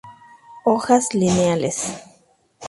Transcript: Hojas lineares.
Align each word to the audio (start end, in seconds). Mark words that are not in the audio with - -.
Hojas 0.63 1.13
lineares. 1.13 1.79